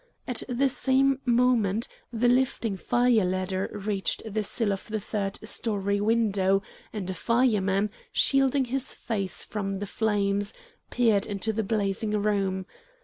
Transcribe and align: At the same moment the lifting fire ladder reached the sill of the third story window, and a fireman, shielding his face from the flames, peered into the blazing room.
At 0.27 0.41
the 0.49 0.67
same 0.67 1.19
moment 1.25 1.87
the 2.11 2.27
lifting 2.27 2.75
fire 2.75 3.23
ladder 3.23 3.69
reached 3.71 4.23
the 4.25 4.41
sill 4.43 4.73
of 4.73 4.87
the 4.87 4.99
third 4.99 5.37
story 5.47 6.01
window, 6.01 6.63
and 6.91 7.07
a 7.07 7.13
fireman, 7.13 7.91
shielding 8.11 8.65
his 8.65 8.93
face 8.95 9.43
from 9.43 9.77
the 9.77 9.85
flames, 9.85 10.55
peered 10.89 11.27
into 11.27 11.53
the 11.53 11.61
blazing 11.61 12.19
room. 12.19 12.65